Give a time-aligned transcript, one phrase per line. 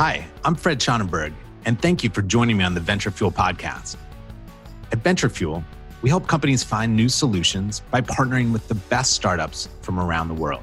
[0.00, 1.34] Hi, I'm Fred Schonenberg,
[1.66, 3.96] and thank you for joining me on the Venture Fuel podcast.
[4.92, 5.62] At Venture Fuel,
[6.00, 10.34] we help companies find new solutions by partnering with the best startups from around the
[10.34, 10.62] world.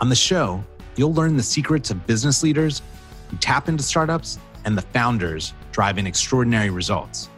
[0.00, 0.62] On the show,
[0.94, 2.82] you'll learn the secrets of business leaders
[3.30, 7.28] who tap into startups and the founders driving extraordinary results.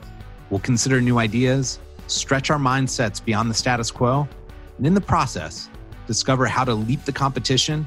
[0.50, 4.28] We'll consider new ideas, stretch our mindsets beyond the status quo,
[4.76, 5.70] and in the process,
[6.06, 7.86] discover how to leap the competition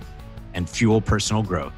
[0.55, 1.73] and fuel personal growth.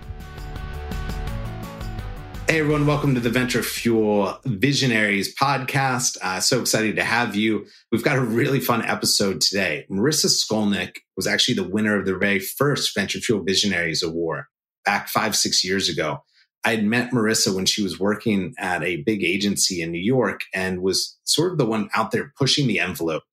[2.48, 6.18] Hey, everyone, welcome to the Venture Fuel Visionaries podcast.
[6.22, 7.66] Uh, so excited to have you.
[7.92, 9.88] We've got a really fun episode today.
[9.90, 14.44] Marissa Skolnick was actually the winner of the very first Venture Fuel Visionaries Award
[14.86, 16.24] back five, six years ago.
[16.66, 20.42] I had met Marissa when she was working at a big agency in New York
[20.54, 23.23] and was sort of the one out there pushing the envelope,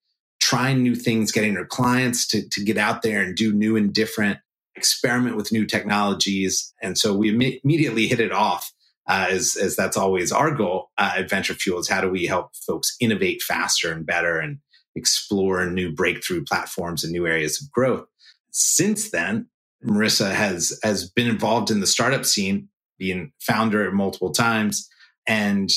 [0.41, 3.93] trying new things, getting her clients to, to get out there and do new and
[3.93, 4.39] different,
[4.77, 6.73] experiment with new technologies.
[6.81, 8.73] And so we Im- immediately hit it off
[9.11, 12.55] uh, as, as that's always our goal uh, at Fuel is how do we help
[12.55, 14.59] folks innovate faster and better and
[14.95, 18.07] explore new breakthrough platforms and new areas of growth.
[18.53, 19.49] Since then,
[19.85, 24.89] Marissa has has been involved in the startup scene, being founder multiple times,
[25.27, 25.71] and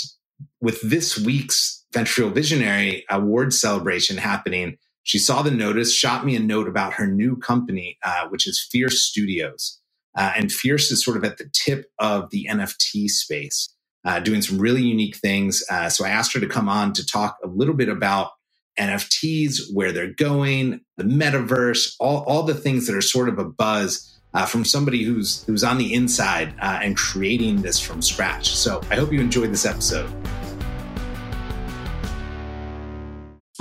[0.62, 6.36] with this week's Venture Fuel Visionary Award celebration happening, she saw the notice, shot me
[6.36, 9.80] a note about her new company, uh, which is Fierce Studios.
[10.16, 13.74] Uh, and Fierce is sort of at the tip of the NFT space,
[14.06, 15.64] uh, doing some really unique things.
[15.70, 18.32] Uh, so I asked her to come on to talk a little bit about
[18.80, 23.46] NFTs, where they're going, the metaverse, all, all the things that are sort of a
[23.46, 28.56] buzz uh, from somebody who's who's on the inside uh, and creating this from scratch.
[28.56, 30.10] So I hope you enjoyed this episode.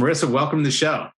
[0.01, 1.11] Marissa, welcome to the show.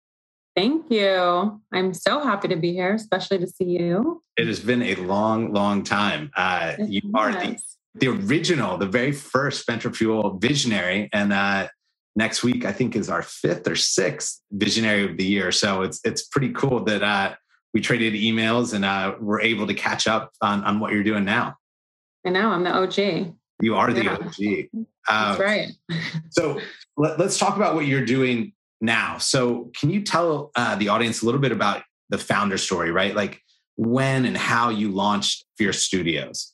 [0.55, 1.61] Thank you.
[1.73, 4.23] I'm so happy to be here, especially to see you.
[4.37, 6.31] It has been a long, long time.
[6.35, 7.59] Uh, you are the,
[7.95, 11.09] the original, the very first Venture Fuel visionary.
[11.11, 11.67] And uh,
[12.15, 15.51] next week, I think, is our fifth or sixth visionary of the year.
[15.51, 17.35] So it's it's pretty cool that uh,
[17.73, 21.25] we traded emails and uh, we're able to catch up on, on what you're doing
[21.25, 21.57] now.
[22.25, 22.49] I know.
[22.49, 23.35] I'm the OG.
[23.61, 24.13] You are the yeah.
[24.13, 24.85] OG.
[25.07, 25.67] That's uh, right.
[26.29, 26.61] so
[26.95, 29.17] let, us talk about what you're doing now.
[29.17, 33.15] So, can you tell uh, the audience a little bit about the founder story, right?
[33.15, 33.41] Like
[33.75, 36.53] when and how you launched Fierce Studios?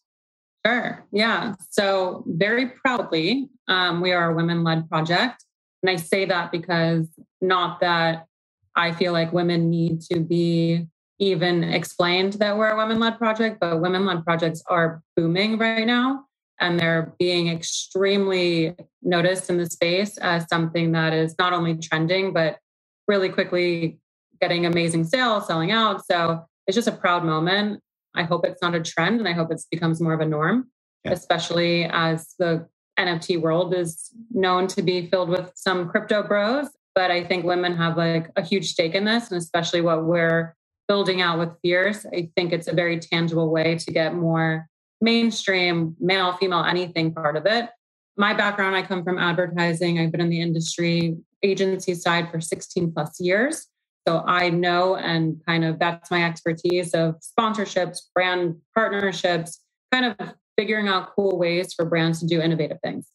[0.66, 1.06] Sure.
[1.12, 1.56] Yeah.
[1.70, 5.44] So, very proudly, um, we are a women led project.
[5.84, 7.08] And I say that because
[7.42, 8.28] not that
[8.76, 10.88] I feel like women need to be
[11.20, 15.86] even explained that we're a women led project, but women led projects are booming right
[15.86, 16.26] now
[16.62, 22.32] and they're being extremely noticed in the space as something that is not only trending
[22.32, 22.60] but
[23.08, 24.00] really quickly
[24.40, 26.06] getting amazing sales selling out.
[26.06, 27.82] So it's just a proud moment.
[28.16, 30.70] I hope it's not a trend and i hope it becomes more of a norm
[31.06, 31.12] yeah.
[31.12, 32.68] especially as the
[33.00, 36.68] nft world is known to be filled with some crypto bros.
[36.94, 40.56] But i think women have like a huge stake in this and especially what we're
[40.88, 44.68] building out with fierce i think it's a very tangible way to get more
[45.02, 47.70] mainstream, male, female, anything part of it.
[48.18, 50.00] My background, I come from advertising.
[50.00, 53.68] I've been in the industry agency side for 16 plus years.
[54.08, 59.60] So I know and kind of that's my expertise of sponsorships, brand partnerships,
[59.92, 63.08] kind of figuring out cool ways for brands to do innovative things.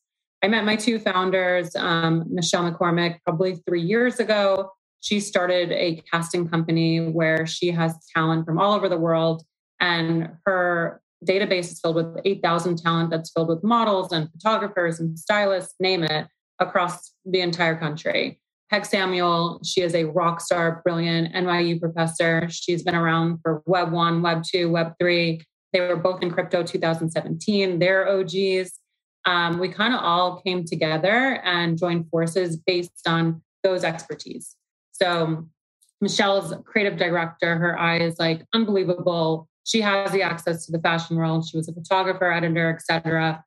[0.42, 4.70] I met my two founders, um, Michelle McCormick, probably three years ago.
[5.00, 9.42] She started a casting company where she has talent from all over the world.
[9.80, 15.18] And her database is filled with 8,000 talent that's filled with models and photographers and
[15.18, 16.26] stylists, name it,
[16.58, 18.40] across the entire country.
[18.70, 22.48] Peg Samuel, she is a rock star, brilliant NYU professor.
[22.50, 25.40] She's been around for Web 1, Web 2, Web 3.
[25.72, 27.78] They were both in crypto 2017.
[27.78, 28.72] They're OGs.
[29.24, 34.56] Um, we kind of all came together and joined forces based on those expertise.
[34.92, 35.48] So
[36.00, 41.16] Michelle's creative director, her eye is like unbelievable she has the access to the fashion
[41.16, 41.44] world.
[41.46, 43.44] She was a photographer, editor, etc.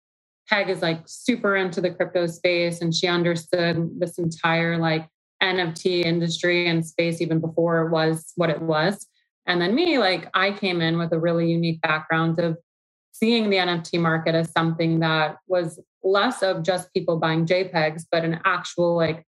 [0.49, 5.07] Peg is like super into the crypto space and she understood this entire like
[5.41, 9.07] NFT industry and space even before it was what it was.
[9.47, 12.57] And then me, like I came in with a really unique background of
[13.13, 18.25] seeing the NFT market as something that was less of just people buying JPEGs, but
[18.25, 19.25] an actual like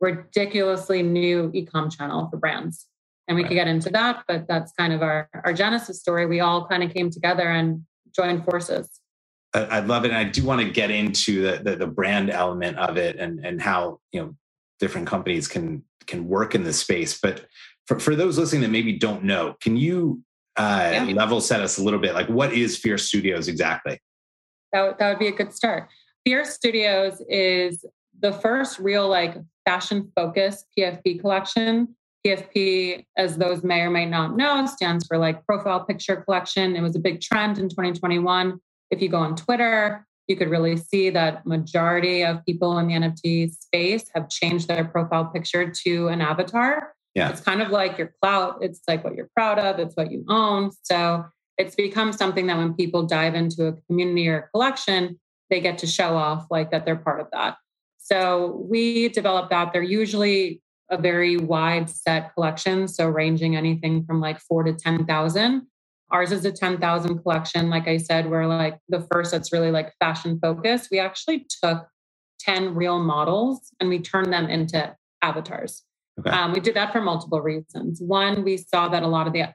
[0.00, 2.88] ridiculously new e-com channel for brands
[3.32, 3.48] and we right.
[3.48, 6.82] could get into that but that's kind of our our genesis story we all kind
[6.82, 7.82] of came together and
[8.14, 9.00] joined forces
[9.54, 12.78] i love it and i do want to get into the, the, the brand element
[12.78, 14.36] of it and and how you know
[14.80, 17.46] different companies can can work in this space but
[17.86, 20.22] for, for those listening that maybe don't know can you
[20.58, 21.04] uh, yeah.
[21.14, 23.98] level set us a little bit like what is Fierce Studios exactly
[24.72, 25.88] that, would, that would be a good start.
[26.24, 27.84] Fierce Studios is
[28.20, 31.94] the first real like fashion focused PFP collection.
[32.26, 36.76] PFP, as those may or may not know, stands for like profile picture collection.
[36.76, 38.58] It was a big trend in 2021.
[38.90, 42.94] If you go on Twitter, you could really see that majority of people in the
[42.94, 46.94] NFT space have changed their profile picture to an avatar.
[47.14, 47.30] Yeah.
[47.30, 48.58] It's kind of like your clout.
[48.62, 49.78] It's like what you're proud of.
[49.78, 50.70] It's what you own.
[50.82, 51.24] So
[51.58, 55.20] it's become something that when people dive into a community or a collection,
[55.50, 57.56] they get to show off like that they're part of that.
[57.98, 59.72] So we develop that.
[59.72, 62.86] They're usually a very wide set collection.
[62.86, 65.66] So ranging anything from like four to 10,000.
[66.10, 67.70] Ours is a 10,000 collection.
[67.70, 70.90] Like I said, we're like the first that's really like fashion focused.
[70.90, 71.88] We actually took
[72.40, 75.82] 10 real models and we turned them into avatars.
[76.20, 76.30] Okay.
[76.30, 78.02] Um, we did that for multiple reasons.
[78.02, 79.54] One, we saw that a lot of the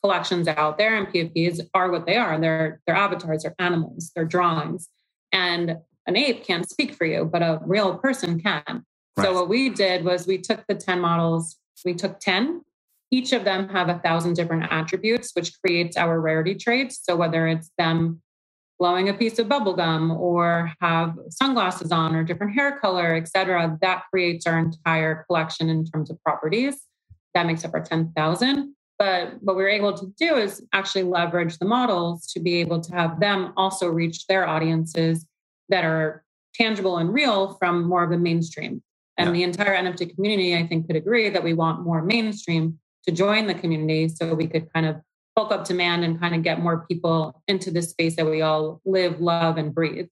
[0.00, 2.40] collections out there and PFPs are what they are.
[2.40, 4.88] They're, they're avatars, they're animals, they're drawings.
[5.32, 8.84] And an ape can't speak for you, but a real person can.
[9.18, 9.24] Right.
[9.24, 12.62] So what we did was we took the 10 models, we took 10
[13.10, 17.00] each of them have a thousand different attributes, which creates our rarity traits.
[17.02, 18.20] So whether it's them
[18.78, 23.28] blowing a piece of bubble gum or have sunglasses on or different hair color, et
[23.28, 26.76] cetera, that creates our entire collection in terms of properties.
[27.34, 28.74] That makes up our 10,000.
[28.98, 32.80] But what we are able to do is actually leverage the models to be able
[32.80, 35.24] to have them also reach their audiences
[35.68, 36.24] that are
[36.54, 38.82] tangible and real from more of the mainstream.
[39.18, 39.32] And yeah.
[39.32, 43.46] the entire NFT community, I think, could agree that we want more mainstream to join
[43.46, 44.96] the community so we could kind of
[45.34, 48.80] bulk up demand and kind of get more people into this space that we all
[48.84, 50.06] live, love, and breathe.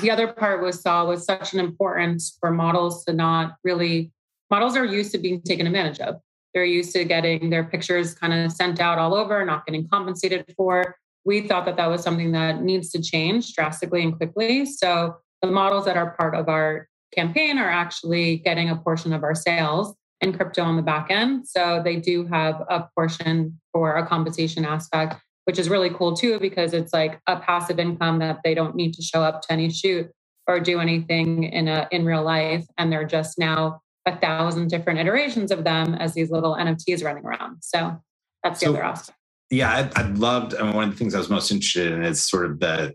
[0.00, 4.12] The other part was saw was such an importance for models to not really
[4.50, 6.16] models are used to being taken advantage of.
[6.54, 10.44] They're used to getting their pictures kind of sent out all over, not getting compensated
[10.56, 10.96] for.
[11.24, 14.64] We thought that that was something that needs to change drastically and quickly.
[14.64, 19.22] So the models that are part of our campaign are actually getting a portion of
[19.22, 21.46] our sales and crypto on the back end.
[21.46, 26.38] So they do have a portion for a compensation aspect, which is really cool too,
[26.40, 29.70] because it's like a passive income that they don't need to show up to any
[29.70, 30.10] shoot
[30.46, 32.66] or do anything in a in real life.
[32.78, 37.24] And they're just now a thousand different iterations of them as these little NFTs running
[37.24, 37.58] around.
[37.60, 38.00] So
[38.42, 39.18] that's the so, other aspect.
[39.50, 40.54] Yeah, I, I loved.
[40.54, 42.94] I mean, one of the things I was most interested in is sort of the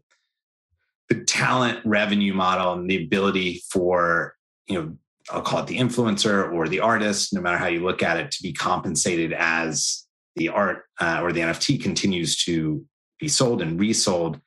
[1.09, 4.35] the talent revenue model and the ability for
[4.67, 4.97] you know
[5.29, 8.31] I'll call it the influencer or the artist, no matter how you look at it,
[8.31, 10.05] to be compensated as
[10.35, 12.85] the art uh, or the NFT continues to
[13.19, 14.39] be sold and resold.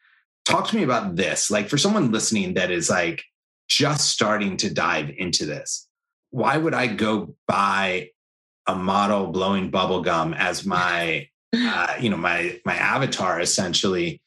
[0.45, 1.51] Talk to me about this.
[1.51, 3.23] Like for someone listening that is like
[3.69, 5.89] just starting to dive into this,
[6.31, 8.11] why would I go buy
[8.67, 14.21] a model blowing bubblegum as my, uh, you know, my my avatar essentially,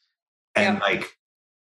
[0.56, 0.82] and yeah.
[0.82, 1.10] like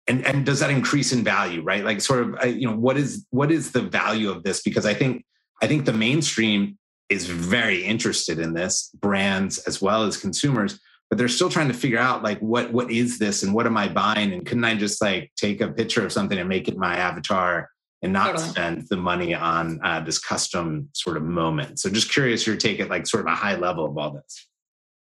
[0.08, 1.84] and and does that increase in value right?
[1.84, 4.62] Like sort of you know what is what is the value of this?
[4.62, 5.24] Because i think
[5.62, 11.18] i think the mainstream is very interested in this brands as well as consumers but
[11.18, 13.88] they're still trying to figure out like what what is this and what am i
[13.88, 14.32] buying?
[14.32, 17.70] And couldn't i just like take a picture of something and make it my avatar
[18.02, 18.48] and not totally.
[18.48, 21.78] spend the money on uh, this custom sort of moment?
[21.78, 24.46] So just curious your take at like sort of a high level of all this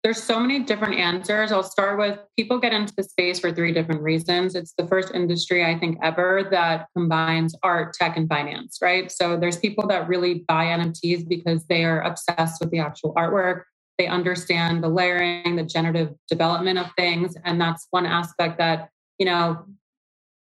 [0.02, 1.52] there's so many different answers.
[1.52, 4.54] I'll start with people get into the space for three different reasons.
[4.54, 9.12] It's the first industry I think ever that combines art, tech, and finance, right?
[9.12, 13.64] So there's people that really buy NFTs because they are obsessed with the actual artwork.
[13.98, 17.36] They understand the layering, the generative development of things.
[17.44, 19.66] And that's one aspect that, you know,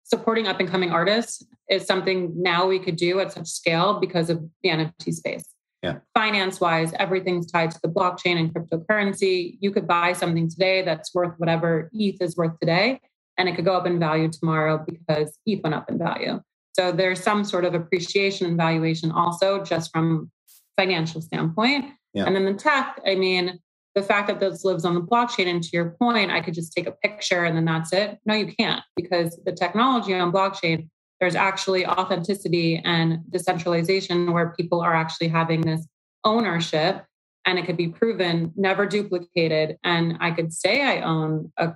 [0.04, 4.28] supporting up and coming artists is something now we could do at such scale because
[4.28, 5.44] of the NFT space.
[5.82, 5.98] Yeah.
[6.14, 9.58] Finance wise, everything's tied to the blockchain and cryptocurrency.
[9.60, 13.00] You could buy something today that's worth whatever ETH is worth today,
[13.36, 16.40] and it could go up in value tomorrow because ETH went up in value.
[16.72, 20.30] So there's some sort of appreciation and valuation also just from
[20.76, 21.86] financial standpoint.
[22.14, 22.24] Yeah.
[22.24, 23.58] And then the tech, I mean,
[23.94, 26.72] the fact that this lives on the blockchain, and to your point, I could just
[26.72, 28.18] take a picture and then that's it.
[28.26, 30.88] No, you can't because the technology on blockchain
[31.20, 35.86] there's actually authenticity and decentralization where people are actually having this
[36.24, 37.04] ownership
[37.46, 39.78] and it could be proven, never duplicated.
[39.82, 41.74] And I could say I own a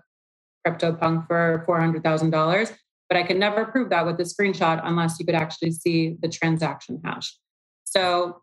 [0.66, 2.72] CryptoPunk for $400,000,
[3.08, 6.28] but I could never prove that with a screenshot unless you could actually see the
[6.28, 7.36] transaction hash.
[7.84, 8.42] So,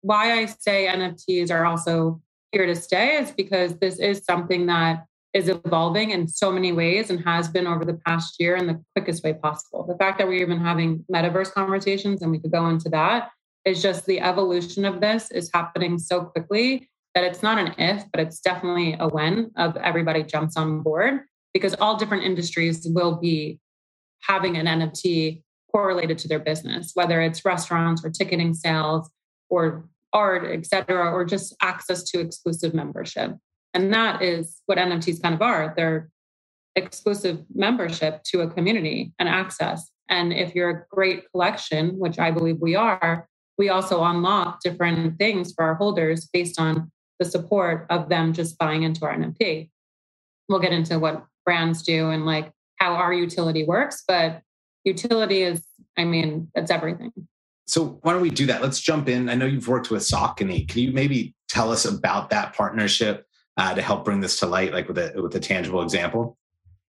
[0.00, 2.20] why I say NFTs are also
[2.52, 7.10] here to stay is because this is something that is evolving in so many ways
[7.10, 9.84] and has been over the past year in the quickest way possible.
[9.84, 13.30] The fact that we're even having metaverse conversations and we could go into that
[13.64, 18.04] is just the evolution of this is happening so quickly that it's not an if,
[18.12, 21.22] but it's definitely a when of everybody jumps on board
[21.52, 23.58] because all different industries will be
[24.20, 29.10] having an NFT correlated to their business, whether it's restaurants or ticketing sales
[29.50, 33.36] or art, et cetera, or just access to exclusive membership.
[33.74, 35.74] And that is what NFTs kind of are.
[35.76, 36.08] They're
[36.76, 39.90] exclusive membership to a community and access.
[40.08, 43.28] And if you're a great collection, which I believe we are,
[43.58, 48.58] we also unlock different things for our holders based on the support of them just
[48.58, 49.70] buying into our NFT.
[50.48, 54.42] We'll get into what brands do and like how our utility works, but
[54.84, 55.64] utility is,
[55.96, 57.12] I mean, it's everything.
[57.66, 58.60] So why don't we do that?
[58.60, 59.28] Let's jump in.
[59.28, 60.68] I know you've worked with Saucony.
[60.68, 63.26] Can you maybe tell us about that partnership
[63.56, 66.36] uh, to help bring this to light, like with a with a tangible example?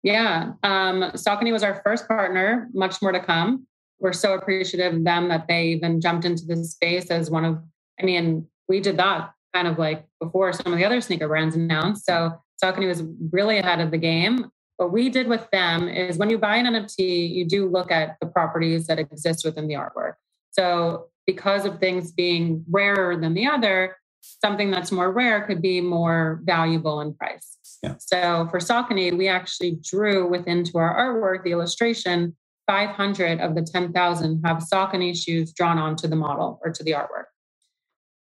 [0.03, 2.69] Yeah, um, Saucony was our first partner.
[2.73, 3.67] Much more to come.
[3.99, 7.61] We're so appreciative of them that they even jumped into this space as one of.
[7.99, 11.55] I mean, we did that kind of like before some of the other sneaker brands
[11.55, 12.05] announced.
[12.05, 14.51] So Saucony was really ahead of the game.
[14.77, 18.17] What we did with them is when you buy an NFT, you do look at
[18.19, 20.13] the properties that exist within the artwork.
[20.51, 23.95] So because of things being rarer than the other,
[24.43, 27.57] something that's more rare could be more valuable in price.
[27.83, 27.95] Yeah.
[27.99, 32.35] So for Saucony, we actually drew within to our artwork the illustration
[32.67, 37.25] 500 of the 10,000 have Saucony shoes drawn onto the model or to the artwork.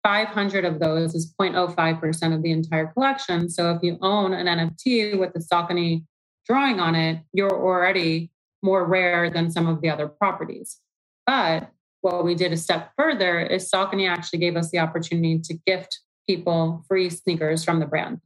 [0.03, 3.49] 500 of those is 0.05% of the entire collection.
[3.49, 6.05] So if you own an NFT with the Saucony
[6.47, 8.31] drawing on it, you're already
[8.63, 10.79] more rare than some of the other properties.
[11.27, 11.69] But
[12.01, 15.99] what we did a step further is Saucony actually gave us the opportunity to gift
[16.27, 18.19] people free sneakers from the brand.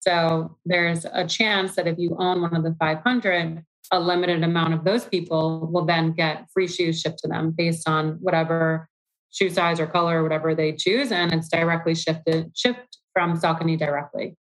[0.00, 4.74] So there's a chance that if you own one of the 500, a limited amount
[4.74, 8.88] of those people will then get free shoes shipped to them based on whatever
[9.30, 11.10] shoe size or color or whatever they choose.
[11.12, 14.36] And it's directly shifted, shipped from Saucony directly.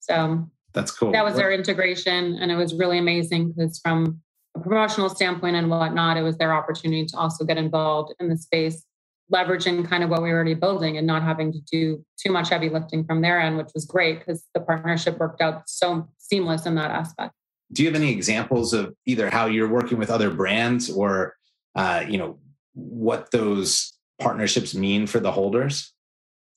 [0.00, 1.12] So that's cool.
[1.12, 2.36] That was their integration.
[2.40, 4.20] And it was really amazing because from
[4.56, 8.36] a promotional standpoint and whatnot, it was their opportunity to also get involved in the
[8.36, 8.84] space,
[9.32, 12.50] leveraging kind of what we were already building and not having to do too much
[12.50, 16.66] heavy lifting from their end, which was great because the partnership worked out so seamless
[16.66, 17.34] in that aspect.
[17.72, 21.34] Do you have any examples of either how you're working with other brands or,
[21.74, 22.38] uh, you know,
[22.74, 25.92] what those partnerships mean for the holders?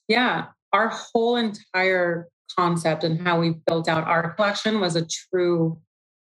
[0.07, 5.79] Yeah, our whole entire concept and how we built out our collection was a true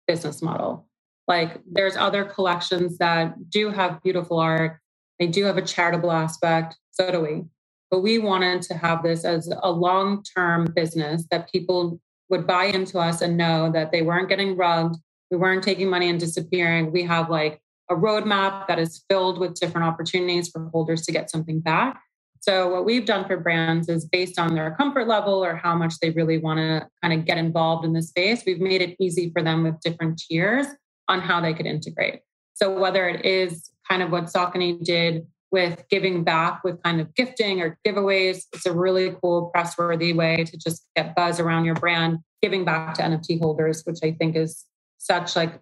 [0.07, 0.87] business model.
[1.31, 4.79] Like there's other collections that do have beautiful art,
[5.17, 7.43] they do have a charitable aspect, so do we.
[7.89, 12.65] But we wanted to have this as a long term business that people would buy
[12.65, 14.97] into us and know that they weren't getting rugged,
[15.29, 16.91] we weren't taking money and disappearing.
[16.91, 21.31] We have like a roadmap that is filled with different opportunities for holders to get
[21.31, 21.97] something back.
[22.41, 25.93] So, what we've done for brands is based on their comfort level or how much
[26.01, 29.31] they really want to kind of get involved in the space, we've made it easy
[29.31, 30.67] for them with different tiers
[31.11, 32.21] on how they could integrate.
[32.53, 37.13] So, whether it is kind of what Saucony did with giving back with kind of
[37.13, 41.75] gifting or giveaways, it's a really cool, press-worthy way to just get buzz around your
[41.75, 44.65] brand, giving back to NFT holders, which I think is
[44.97, 45.59] such like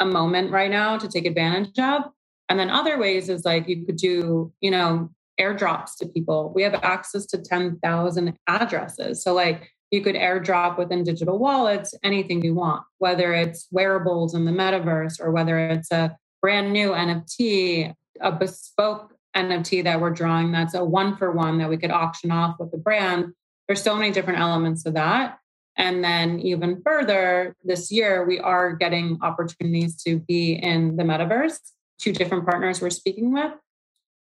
[0.00, 2.02] a moment right now to take advantage of.
[2.48, 6.52] And then other ways is like you could do, you know, airdrops to people.
[6.54, 9.22] We have access to 10,000 addresses.
[9.22, 14.44] So like you could airdrop within digital wallets anything you want, whether it's wearables in
[14.44, 20.52] the metaverse or whether it's a brand new NFT, a bespoke NFT that we're drawing
[20.52, 23.32] that's a one for one that we could auction off with the brand.
[23.66, 25.38] There's so many different elements of that.
[25.76, 31.58] And then even further, this year, we are getting opportunities to be in the metaverse.
[32.00, 33.52] Two different partners we're speaking with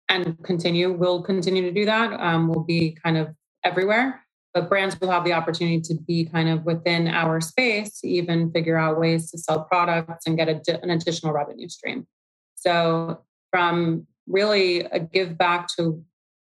[0.10, 2.20] and continue, we'll continue to do that.
[2.20, 3.30] Um, we'll be kind of
[3.64, 4.26] everywhere,
[4.58, 8.52] but brands will have the opportunity to be kind of within our space to even
[8.52, 12.08] figure out ways to sell products and get a, an additional revenue stream.
[12.56, 13.22] So,
[13.52, 16.04] from really a give back to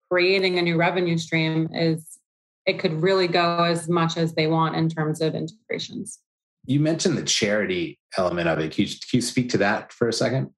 [0.09, 2.17] creating a new revenue stream is
[2.65, 6.19] it could really go as much as they want in terms of integrations.
[6.65, 8.71] You mentioned the charity element of it.
[8.71, 10.51] Can you, can you speak to that for a second?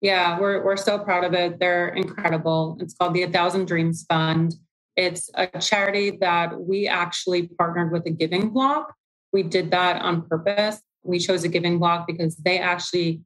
[0.00, 1.58] Yeah, we're, we're so proud of it.
[1.58, 2.78] They're incredible.
[2.80, 4.54] It's called the A Thousand Dreams Fund.
[4.96, 8.94] It's a charity that we actually partnered with a giving block.
[9.32, 10.80] We did that on purpose.
[11.02, 13.20] We chose a giving block because they actually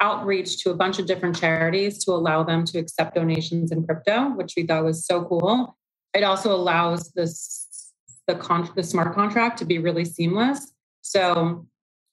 [0.00, 4.30] outreach to a bunch of different charities to allow them to accept donations in crypto,
[4.36, 5.76] which we thought was so cool.
[6.14, 7.92] It also allows this
[8.28, 10.72] the, con- the smart contract to be really seamless.
[11.02, 11.66] So,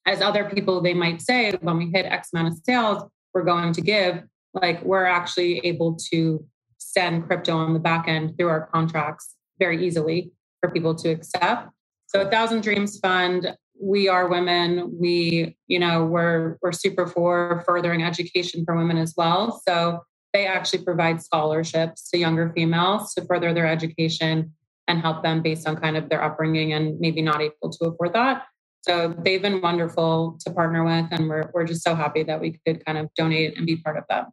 [0.07, 3.73] as other people, they might say, when we hit X amount of sales, we're going
[3.73, 6.45] to give, like we're actually able to
[6.77, 11.69] send crypto on the back end through our contracts very easily for people to accept.
[12.07, 14.97] So, a Thousand Dreams Fund, we are women.
[14.99, 19.61] We, you know, we're we're super for furthering education for women as well.
[19.67, 20.01] So
[20.33, 24.53] they actually provide scholarships to younger females to further their education
[24.87, 28.13] and help them based on kind of their upbringing and maybe not able to afford
[28.13, 28.45] that.
[28.81, 32.59] So they've been wonderful to partner with, and we're we're just so happy that we
[32.65, 34.27] could kind of donate and be part of that.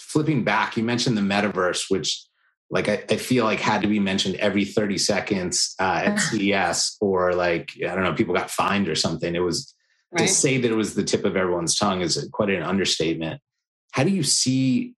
[0.00, 2.24] Flipping back, you mentioned the metaverse, which
[2.70, 6.96] like I, I feel like had to be mentioned every 30 seconds uh, at CES,
[7.00, 9.34] or like I don't know, people got fined or something.
[9.34, 9.74] It was
[10.12, 10.26] right.
[10.26, 13.40] to say that it was the tip of everyone's tongue is quite an understatement.
[13.92, 14.94] How do you see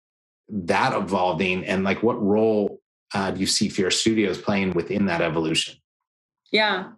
[0.49, 2.81] that evolving, and like what role
[3.15, 5.77] uh, do you see Fierce Studios playing within that evolution?
[6.51, 6.93] Yeah,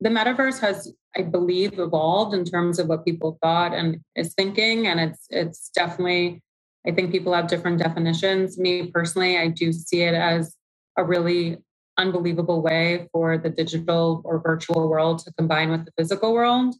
[0.00, 4.86] the metaverse has I believe evolved in terms of what people thought and is thinking.
[4.86, 6.42] And it's it's definitely,
[6.86, 8.58] I think people have different definitions.
[8.58, 10.56] Me personally, I do see it as
[10.96, 11.58] a really
[11.98, 16.74] unbelievable way for the digital or virtual world to combine with the physical world.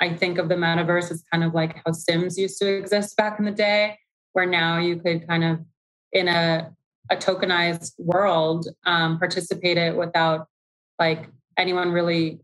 [0.00, 3.38] I think of the metaverse as kind of like how Sims used to exist back
[3.38, 3.98] in the day,
[4.32, 5.60] where now you could kind of
[6.12, 6.72] in a
[7.10, 10.46] a tokenized world um, participate it without
[10.98, 11.28] like
[11.58, 12.40] anyone really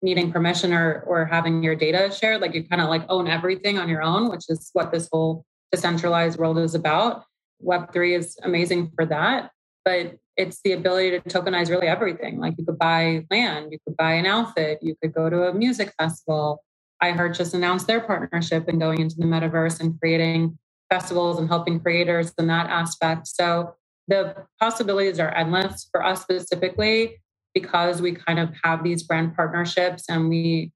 [0.00, 3.78] needing permission or or having your data shared like you kind of like own everything
[3.78, 7.24] on your own which is what this whole decentralized world is about.
[7.64, 9.50] Web3 is amazing for that
[9.84, 12.40] but it's the ability to tokenize really everything.
[12.40, 15.54] Like you could buy land you could buy an outfit you could go to a
[15.54, 16.64] music festival.
[17.02, 20.58] iHeart just announced their partnership and going into the metaverse and creating
[20.90, 23.26] festivals and helping creators in that aspect.
[23.26, 23.74] So
[24.08, 27.20] the possibilities are endless for us specifically
[27.54, 30.72] because we kind of have these brand partnerships and we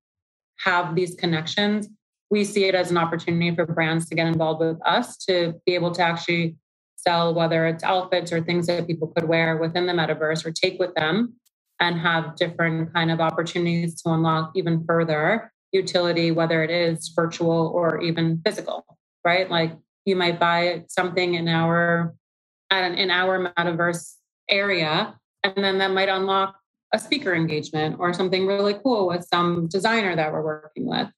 [0.64, 1.88] have these connections,
[2.30, 5.74] we see it as an opportunity for brands to get involved with us to be
[5.74, 6.56] able to actually
[6.96, 10.78] sell whether it's outfits or things that people could wear within the metaverse or take
[10.78, 11.34] with them
[11.80, 17.70] and have different kind of opportunities to unlock even further utility whether it is virtual
[17.74, 18.84] or even physical
[19.24, 19.72] right like
[20.06, 22.14] you might buy something in our
[22.70, 24.14] in our metaverse
[24.48, 25.14] area
[25.44, 26.56] and then that might unlock
[26.92, 31.08] a speaker engagement or something really cool with some designer that we're working with.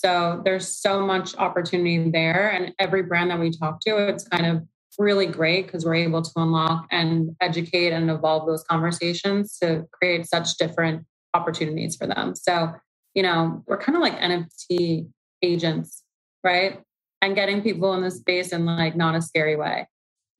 [0.00, 2.50] So there's so much opportunity there.
[2.50, 4.62] And every brand that we talk to, it's kind of
[4.98, 10.26] really great because we're able to unlock and educate and evolve those conversations to create
[10.26, 12.34] such different opportunities for them.
[12.34, 12.72] So,
[13.14, 15.06] you know, we're kind of like NFT
[15.42, 16.02] agents,
[16.42, 16.80] right?
[17.20, 19.86] And getting people in the space in like not a scary way.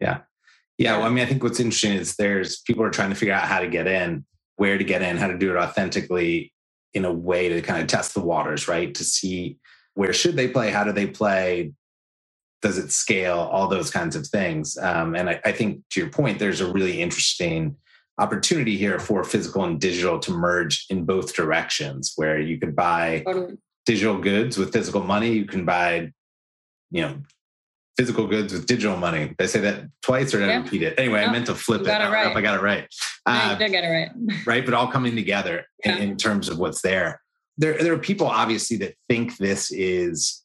[0.01, 0.21] Yeah.
[0.79, 0.97] Yeah.
[0.97, 3.47] Well, I mean, I think what's interesting is there's people are trying to figure out
[3.47, 4.25] how to get in
[4.57, 6.53] where to get in, how to do it authentically
[6.95, 8.95] in a way to kind of test the waters, right?
[8.95, 9.59] To see
[9.95, 11.73] where should they play, how do they play,
[12.63, 14.77] does it scale, all those kinds of things.
[14.79, 17.77] Um, and I, I think to your point, there's a really interesting
[18.19, 23.23] opportunity here for physical and digital to merge in both directions, where you could buy
[23.87, 26.13] digital goods with physical money, you can buy,
[26.91, 27.17] you know,
[27.97, 29.29] physical goods with digital money.
[29.29, 30.55] Did I say that twice or did yeah.
[30.55, 30.99] I repeat it?
[30.99, 31.89] Anyway, no, I meant to flip it.
[31.89, 32.37] it I right.
[32.37, 32.87] I got it right.
[33.27, 34.11] Uh, get it right.
[34.47, 35.97] right, but all coming together yeah.
[35.97, 37.21] in, in, terms of what's there.
[37.59, 40.43] There, there are people obviously that think this is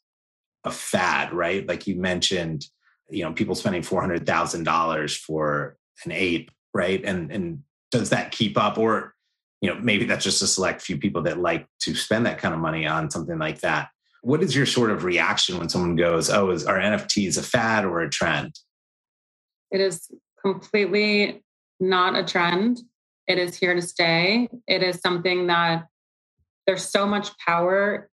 [0.66, 1.66] a fad, right?
[1.66, 2.66] Like you mentioned,
[3.10, 7.04] you know, people spending four hundred thousand dollars for an ape, right?
[7.06, 9.14] And and does that keep up, or
[9.62, 12.54] you know, maybe that's just a select few people that like to spend that kind
[12.54, 13.90] of money on something like that
[14.26, 17.86] what is your sort of reaction when someone goes, "Oh, is are NFTs a fad
[17.86, 18.60] or a trend?"
[19.70, 20.10] It is
[20.42, 21.44] completely
[21.80, 22.80] not a trend.
[23.28, 24.50] It is here to stay.
[24.68, 25.86] It is something that
[26.66, 28.10] there's so much power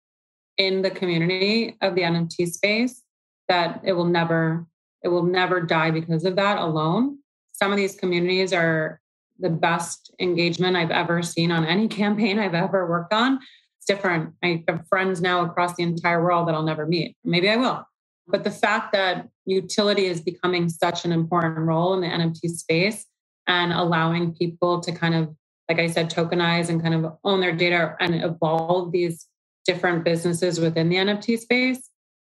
[0.57, 3.03] in the community of the NFT space
[3.49, 4.65] that it will never
[5.03, 7.19] it will never die because of that alone.
[7.51, 9.01] Some of these communities are
[9.39, 13.39] the best engagement I've ever seen on any campaign I've ever worked on
[13.87, 14.33] different.
[14.43, 17.15] I have friends now across the entire world that I'll never meet.
[17.23, 17.83] Maybe I will.
[18.27, 23.05] But the fact that utility is becoming such an important role in the NFT space
[23.47, 25.33] and allowing people to kind of,
[25.69, 29.27] like I said, tokenize and kind of own their data and evolve these
[29.65, 31.89] different businesses within the NFT space,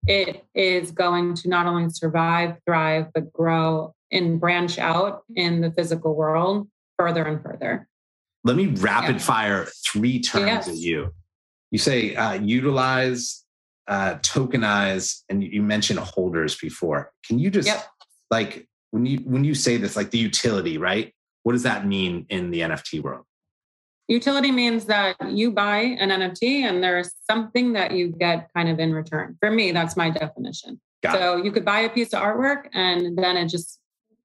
[0.07, 5.71] it is going to not only survive, thrive, but grow and branch out in the
[5.71, 7.87] physical world further and further.
[8.43, 9.21] Let me rapid yeah.
[9.21, 10.67] fire three terms yes.
[10.67, 11.13] at you
[11.71, 13.43] you say uh, utilize,
[13.87, 17.11] uh, tokenize, and you mentioned holders before.
[17.25, 17.87] Can you just yep.
[18.29, 21.13] like when you when you say this, like the utility, right?
[21.43, 23.25] What does that mean in the NFT world?
[24.07, 28.79] Utility means that you buy an NFT and there's something that you get kind of
[28.79, 29.37] in return.
[29.39, 30.81] For me, that's my definition.
[31.01, 31.45] Got so it.
[31.45, 33.79] you could buy a piece of artwork and then it just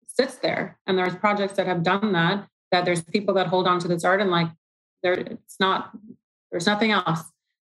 [0.09, 0.79] sits there.
[0.87, 4.05] And there's projects that have done that, that there's people that hold on to this
[4.05, 4.49] art and like
[5.03, 5.93] there it's not
[6.51, 7.21] there's nothing else.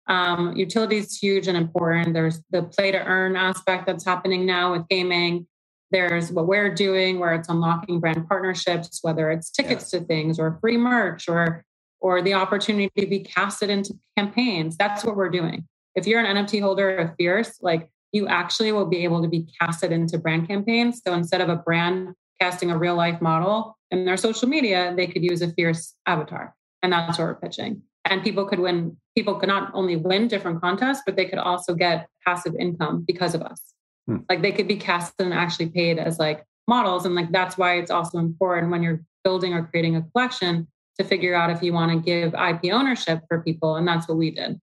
[0.07, 2.15] Um, utility is huge and important.
[2.15, 5.47] There's the play to earn aspect that's happening now with gaming.
[5.91, 10.01] There's what we're doing where it's unlocking brand partnerships, whether it's tickets yeah.
[10.01, 11.65] to things or free merch or
[12.01, 14.77] or the opportunity to be casted into campaigns.
[14.77, 15.67] That's what we're doing.
[15.95, 19.49] If you're an NFT holder of Fierce, like you actually will be able to be
[19.59, 21.01] casted into brand campaigns.
[21.05, 25.07] So instead of a brand casting a real life model in their social media, they
[25.07, 26.55] could use a Fierce avatar.
[26.83, 27.83] And that's what we're pitching.
[28.07, 31.75] And people could win, people could not only win different contests, but they could also
[31.75, 33.61] get passive income because of us.
[34.07, 34.19] Hmm.
[34.29, 37.07] Like they could be cast and actually paid as like models.
[37.07, 41.05] And like that's why it's also important when you're building or creating a collection to
[41.05, 43.77] figure out if you want to give IP ownership for people.
[43.77, 44.61] And that's what we did.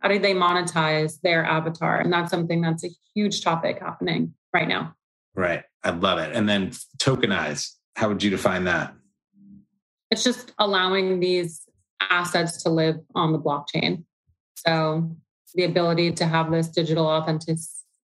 [0.00, 1.98] How do they monetize their avatar?
[1.98, 4.94] And that's something that's a huge topic happening right now.
[5.34, 5.64] Right.
[5.82, 6.34] I love it.
[6.34, 8.94] And then tokenize, how would you define that?
[10.10, 11.65] It's just allowing these
[12.00, 14.04] assets to live on the blockchain.
[14.56, 15.16] So
[15.54, 17.58] the ability to have this digital authentic,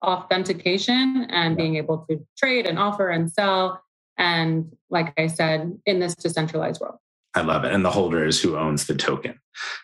[0.03, 3.81] authentication and being able to trade and offer and sell.
[4.17, 6.97] And like I said, in this decentralized world.
[7.33, 7.73] I love it.
[7.73, 9.39] And the holder is who owns the token.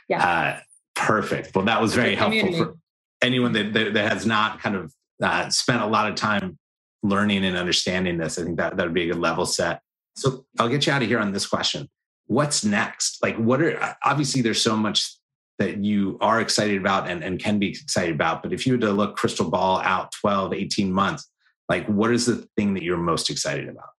[0.09, 0.23] Yeah.
[0.23, 0.59] Uh,
[0.95, 1.55] perfect.
[1.55, 2.77] Well, that was very helpful for
[3.21, 6.57] anyone that, that, that, has not kind of uh, spent a lot of time
[7.03, 8.37] learning and understanding this.
[8.37, 9.81] I think that that would be a good level set.
[10.15, 11.89] So I'll get you out of here on this question.
[12.27, 13.21] What's next?
[13.23, 15.17] Like, what are obviously there's so much
[15.59, 18.43] that you are excited about and, and can be excited about.
[18.43, 21.29] But if you were to look crystal ball out 12, 18 months,
[21.67, 23.89] like what is the thing that you're most excited about?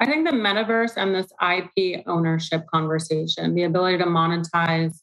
[0.00, 4.94] I think the metaverse and this IP ownership conversation, the ability to monetize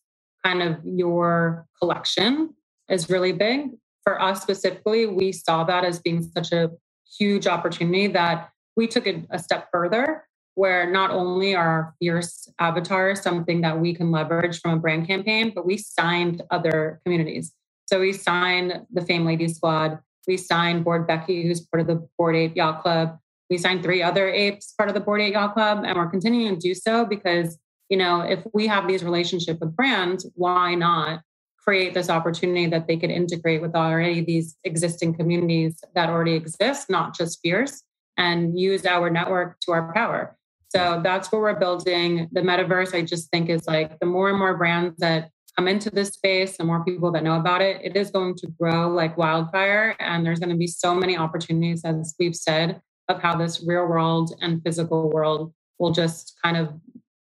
[0.43, 2.53] kind of your collection
[2.89, 3.71] is really big.
[4.03, 6.71] For us specifically, we saw that as being such a
[7.19, 10.25] huge opportunity that we took it a step further
[10.55, 15.07] where not only are our fierce avatars something that we can leverage from a brand
[15.07, 17.53] campaign, but we signed other communities.
[17.85, 19.99] So we signed the Fame Ladies Squad.
[20.27, 23.19] We signed Bored Becky, who's part of the Bored Ape Yacht Club.
[23.49, 26.55] We signed three other apes part of the Bored Ape Yacht Club, and we're continuing
[26.55, 31.21] to do so because you know if we have these relationships with brands, why not
[31.65, 36.89] create this opportunity that they could integrate with already these existing communities that already exist,
[36.89, 37.81] not just Fierce,
[38.17, 40.37] and use our network to our power.
[40.75, 42.27] So that's what we're building.
[42.33, 45.89] The metaverse, I just think, is like the more and more brands that come into
[45.89, 49.17] this space, the more people that know about it, it is going to grow like
[49.17, 49.95] wildfire.
[49.99, 53.85] And there's going to be so many opportunities, as we've said, of how this real
[53.85, 56.73] world and physical world will just kind of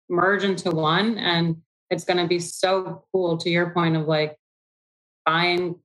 [0.09, 1.19] merge into one.
[1.19, 1.57] And
[1.91, 4.35] it's going to be so cool to your point of like
[5.27, 5.75] buying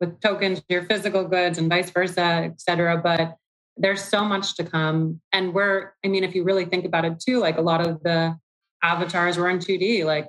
[0.00, 2.96] with tokens your physical goods and vice versa, et cetera.
[2.96, 3.36] But
[3.78, 5.20] there's so much to come.
[5.32, 8.02] And we're, I mean, if you really think about it too, like a lot of
[8.02, 8.36] the
[8.82, 10.28] avatars were in 2D, like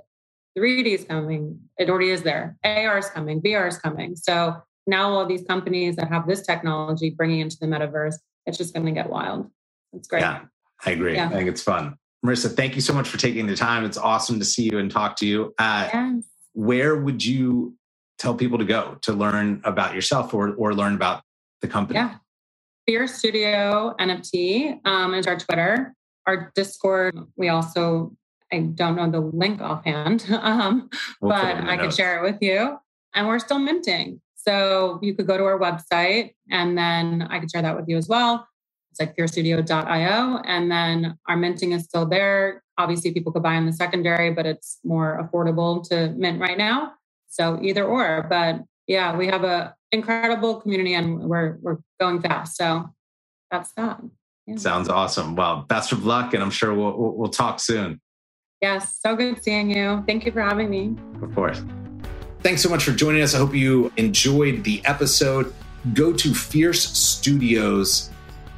[0.57, 1.59] 3D is coming.
[1.77, 2.57] It already is there.
[2.63, 4.15] AR is coming, VR is coming.
[4.15, 4.55] So
[4.87, 8.85] now all these companies that have this technology bringing into the metaverse, it's just going
[8.85, 9.49] to get wild.
[9.93, 10.21] It's great.
[10.21, 10.41] Yeah,
[10.85, 11.15] I agree.
[11.15, 11.27] Yeah.
[11.27, 11.95] I think it's fun.
[12.25, 13.85] Marissa, thank you so much for taking the time.
[13.85, 15.53] It's awesome to see you and talk to you.
[15.57, 16.23] Uh, yes.
[16.53, 17.75] Where would you
[18.17, 21.23] tell people to go to learn about yourself or, or learn about
[21.61, 21.99] the company?
[21.99, 22.15] Yeah.
[22.89, 25.93] Fierce Studio NFT um, is our Twitter.
[26.25, 28.17] Our Discord, we also,
[28.51, 30.89] I don't know the link offhand, um,
[31.21, 32.79] we'll but I could share it with you.
[33.13, 34.21] And we're still minting.
[34.33, 37.95] So you could go to our website and then I could share that with you
[37.95, 38.47] as well.
[38.89, 40.41] It's like fiercestudio.io.
[40.43, 42.63] And then our minting is still there.
[42.79, 46.93] Obviously, people could buy in the secondary, but it's more affordable to mint right now.
[47.27, 48.25] So either or.
[48.27, 52.55] But yeah, we have a incredible community and we're we're going fast.
[52.55, 52.89] So
[53.51, 54.01] that's that.
[54.47, 54.55] Yeah.
[54.55, 55.35] Sounds awesome.
[55.35, 58.01] Well, best of luck, and I'm sure we'll we'll talk soon.
[58.61, 60.03] Yes, so good seeing you.
[60.05, 60.95] Thank you for having me.
[61.21, 61.63] Of course.
[62.41, 63.33] Thanks so much for joining us.
[63.33, 65.53] I hope you enjoyed the episode.
[65.93, 68.09] Go to Fierce Studios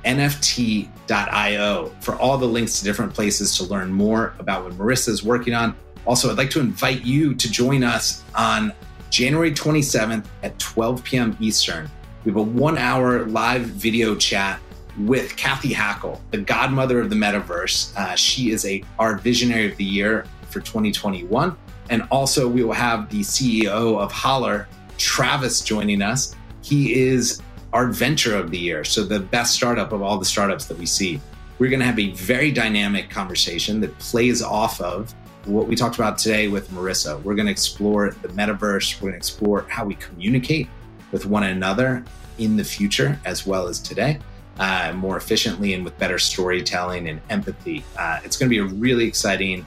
[0.06, 5.24] NFT.io for all the links to different places to learn more about what Marissa is
[5.24, 5.76] working on.
[6.06, 8.74] Also, I'd like to invite you to join us on
[9.12, 11.38] January 27th at 12 p.m.
[11.42, 11.88] Eastern.
[12.24, 14.60] We have a one hour live video chat
[15.00, 17.96] with Cathy Hackl, the godmother of the metaverse.
[17.96, 21.56] Uh, she is a our visionary of the year for 2021.
[21.90, 26.34] And also, we will have the CEO of Holler, Travis, joining us.
[26.62, 27.42] He is
[27.74, 28.86] our venture of the year.
[28.86, 31.20] So, the best startup of all the startups that we see.
[31.60, 35.14] We're going to have a very dynamic conversation that plays off of
[35.46, 37.22] what we talked about today with Marissa.
[37.24, 38.96] We're going to explore the metaverse.
[38.96, 40.68] We're going to explore how we communicate
[41.12, 42.04] with one another
[42.38, 44.20] in the future as well as today,
[44.60, 47.84] uh, more efficiently and with better storytelling and empathy.
[47.98, 49.66] Uh, it's going to be a really exciting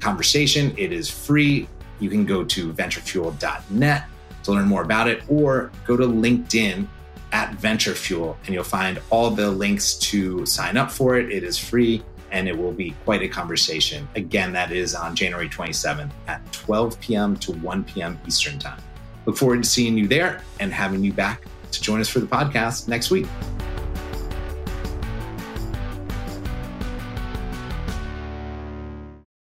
[0.00, 0.74] conversation.
[0.76, 1.68] It is free.
[1.98, 4.04] You can go to venturefuel.net
[4.44, 6.86] to learn more about it, or go to LinkedIn
[7.32, 11.32] at Venture Fuel and you'll find all the links to sign up for it.
[11.32, 12.02] It is free
[12.36, 14.06] and it will be quite a conversation.
[14.14, 17.34] Again, that is on January 27th at 12 p.m.
[17.36, 18.20] to 1 p.m.
[18.26, 18.78] Eastern Time.
[19.24, 22.26] Look forward to seeing you there and having you back to join us for the
[22.26, 23.26] podcast next week.